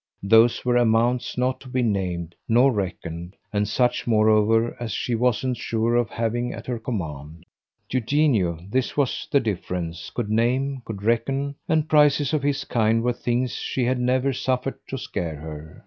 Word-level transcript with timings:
Those 0.23 0.65
were 0.65 0.77
amounts 0.77 1.37
not 1.37 1.59
to 1.61 1.69
be 1.69 1.83
named 1.83 2.33
nor 2.49 2.71
reckoned, 2.71 3.35
and 3.53 3.67
such 3.67 4.07
moreover 4.07 4.75
as 4.79 4.91
she 4.93 5.13
wasn't 5.13 5.57
sure 5.57 5.95
of 5.95 6.09
having 6.09 6.53
at 6.53 6.65
her 6.65 6.79
command. 6.79 7.43
Eugenio 7.91 8.57
this 8.67 8.97
was 8.97 9.27
the 9.31 9.39
difference 9.39 10.09
could 10.09 10.31
name, 10.31 10.81
could 10.85 11.03
reckon, 11.03 11.53
and 11.69 11.87
prices 11.87 12.33
of 12.33 12.41
HIS 12.41 12.63
kind 12.63 13.03
were 13.03 13.13
things 13.13 13.53
she 13.53 13.85
had 13.85 13.99
never 13.99 14.33
suffered 14.33 14.79
to 14.87 14.97
scare 14.97 15.35
her. 15.35 15.79